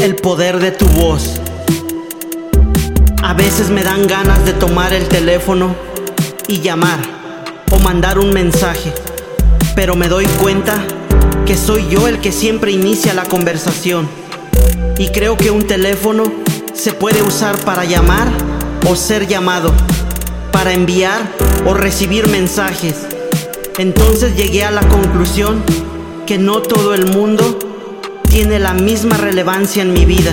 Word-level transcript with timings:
el 0.00 0.14
poder 0.14 0.60
de 0.60 0.70
tu 0.70 0.86
voz. 0.86 1.40
A 3.22 3.34
veces 3.34 3.68
me 3.68 3.82
dan 3.82 4.06
ganas 4.06 4.44
de 4.44 4.52
tomar 4.52 4.92
el 4.92 5.08
teléfono 5.08 5.74
y 6.46 6.60
llamar 6.60 7.00
o 7.72 7.78
mandar 7.78 8.18
un 8.18 8.32
mensaje, 8.32 8.92
pero 9.74 9.96
me 9.96 10.08
doy 10.08 10.26
cuenta 10.40 10.78
que 11.44 11.56
soy 11.56 11.88
yo 11.88 12.06
el 12.06 12.20
que 12.20 12.30
siempre 12.30 12.70
inicia 12.70 13.12
la 13.12 13.24
conversación. 13.24 14.08
Y 14.98 15.08
creo 15.08 15.36
que 15.36 15.50
un 15.50 15.66
teléfono 15.66 16.24
se 16.74 16.92
puede 16.92 17.22
usar 17.22 17.56
para 17.58 17.84
llamar 17.84 18.28
o 18.88 18.94
ser 18.94 19.26
llamado, 19.26 19.72
para 20.52 20.72
enviar 20.72 21.20
o 21.66 21.74
recibir 21.74 22.28
mensajes. 22.28 23.06
Entonces 23.78 24.36
llegué 24.36 24.64
a 24.64 24.70
la 24.70 24.86
conclusión 24.88 25.62
que 26.26 26.38
no 26.38 26.62
todo 26.62 26.94
el 26.94 27.06
mundo 27.06 27.67
tiene 28.38 28.60
la 28.60 28.72
misma 28.72 29.16
relevancia 29.16 29.82
en 29.82 29.92
mi 29.92 30.04
vida. 30.04 30.32